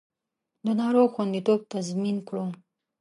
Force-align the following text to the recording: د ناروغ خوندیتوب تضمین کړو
د 0.65 0.67
ناروغ 0.79 1.07
خوندیتوب 1.15 1.59
تضمین 1.73 2.17
کړو 2.27 2.45